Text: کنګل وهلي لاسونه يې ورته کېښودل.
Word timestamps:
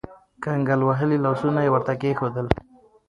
کنګل 0.43 0.79
وهلي 0.83 1.17
لاسونه 1.25 1.59
يې 1.65 1.69
ورته 1.71 1.93
کېښودل. 2.01 2.47